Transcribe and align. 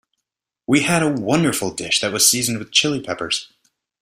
We 0.65 0.79
had 0.81 1.03
a 1.03 1.09
wonderful 1.13 1.69
dish 1.69 1.99
that 1.99 2.11
was 2.11 2.27
seasoned 2.27 2.57
with 2.57 2.71
Chili 2.71 3.01
Peppers. 3.01 3.53